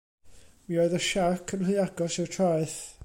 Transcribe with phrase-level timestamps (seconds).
[0.71, 2.79] Mi oedd y siarc yn rhy agos i'r traeth.